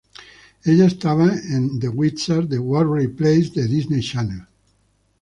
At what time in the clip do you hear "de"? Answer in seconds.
2.49-2.57, 3.53-3.67